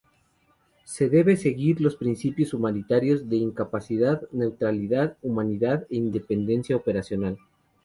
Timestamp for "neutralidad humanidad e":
4.31-5.95